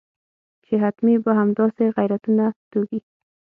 [0.63, 2.99] چې حتمي به همداسې غیرتونه توږي.